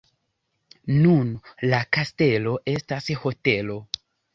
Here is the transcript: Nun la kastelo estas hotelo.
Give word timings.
Nun 1.03 1.29
la 1.75 1.83
kastelo 1.99 2.59
estas 2.77 3.15
hotelo. 3.25 3.83